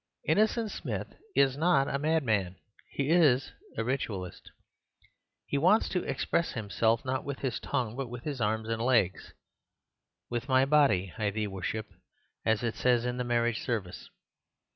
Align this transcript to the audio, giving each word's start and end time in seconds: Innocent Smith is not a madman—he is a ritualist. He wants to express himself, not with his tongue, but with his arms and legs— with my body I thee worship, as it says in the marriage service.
Innocent 0.27 0.71
Smith 0.71 1.13
is 1.35 1.55
not 1.57 1.87
a 1.87 1.99
madman—he 1.99 3.09
is 3.11 3.51
a 3.77 3.83
ritualist. 3.83 4.49
He 5.45 5.59
wants 5.59 5.89
to 5.89 6.01
express 6.03 6.53
himself, 6.53 7.05
not 7.05 7.23
with 7.23 7.37
his 7.41 7.59
tongue, 7.59 7.95
but 7.95 8.09
with 8.09 8.23
his 8.23 8.41
arms 8.41 8.67
and 8.67 8.81
legs— 8.81 9.35
with 10.27 10.49
my 10.49 10.65
body 10.65 11.13
I 11.19 11.29
thee 11.29 11.45
worship, 11.45 11.85
as 12.43 12.63
it 12.63 12.73
says 12.73 13.05
in 13.05 13.17
the 13.17 13.23
marriage 13.23 13.59
service. 13.59 14.09